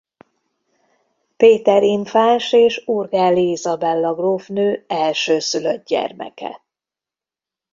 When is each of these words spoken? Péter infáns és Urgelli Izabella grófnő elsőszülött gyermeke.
Péter 1.37 1.83
infáns 1.83 2.53
és 2.53 2.81
Urgelli 2.85 3.49
Izabella 3.51 4.13
grófnő 4.13 4.85
elsőszülött 4.87 5.85
gyermeke. 5.85 6.63